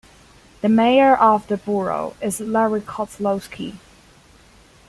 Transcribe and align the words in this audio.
The 0.61 0.67
mayor 0.67 1.15
of 1.15 1.45
the 1.47 1.57
borough 1.57 2.15
is 2.21 2.39
Larry 2.39 2.81
Kozlowski. 2.81 3.75